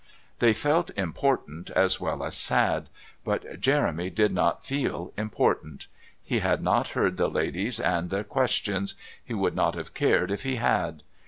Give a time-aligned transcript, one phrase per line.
[0.39, 2.89] They felt important as well as sad.
[3.23, 5.85] But Jeremy did not feel important.
[6.23, 10.41] He had not heard the ladies and their questions he would not have cared if
[10.41, 11.03] he had.